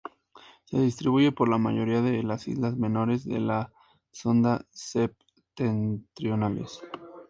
Se 0.65 0.79
distribuye 0.81 1.31
por 1.31 1.47
la 1.47 1.59
mayoría 1.59 2.01
de 2.01 2.23
las 2.23 2.47
islas 2.47 2.75
menores 2.75 3.23
de 3.23 3.37
la 3.39 3.71
Sonda 4.11 4.65
septentrionales. 4.71 6.81